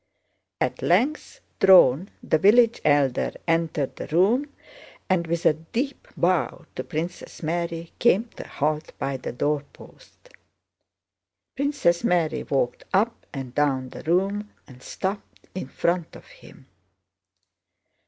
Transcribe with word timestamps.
At 0.59 0.81
length 0.81 1.41
Dron, 1.59 2.07
the 2.23 2.39
village 2.39 2.81
Elder, 2.83 3.33
entered 3.47 3.97
the 3.97 4.07
room 4.07 4.51
and 5.07 5.27
with 5.27 5.45
a 5.45 5.53
deep 5.53 6.07
bow 6.17 6.65
to 6.75 6.83
Princess 6.83 7.43
Mary 7.43 7.91
came 7.99 8.23
to 8.35 8.43
a 8.43 8.47
halt 8.47 8.93
by 8.97 9.17
the 9.17 9.31
doorpost. 9.31 10.29
Princess 11.55 12.03
Mary 12.03 12.41
walked 12.41 12.83
up 12.91 13.27
and 13.31 13.53
down 13.53 13.89
the 13.89 14.01
room 14.01 14.49
and 14.67 14.81
stopped 14.81 15.47
in 15.53 15.67
front 15.67 16.15
of 16.15 16.25
him. 16.25 16.65